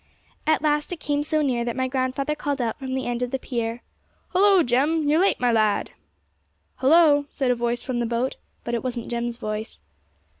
At 0.47 0.63
last 0.63 0.91
it 0.91 0.99
came 0.99 1.21
so 1.21 1.43
near 1.43 1.63
that 1.63 1.75
my 1.75 1.87
grandfather 1.87 2.33
called 2.33 2.59
out 2.59 2.79
from 2.79 2.95
the 2.95 3.05
end 3.05 3.21
of 3.21 3.29
the 3.29 3.37
pier, 3.37 3.83
'Hollo, 4.29 4.63
Jem! 4.63 5.07
You're 5.07 5.21
late, 5.21 5.39
my 5.39 5.51
lad!' 5.51 5.91
'Hollo!' 6.77 7.27
said 7.29 7.51
a 7.51 7.55
voice 7.55 7.83
from 7.83 7.99
the 7.99 8.07
boat; 8.07 8.35
but 8.63 8.73
it 8.73 8.83
wasn't 8.83 9.09
Jem's 9.09 9.37
voice. 9.37 9.79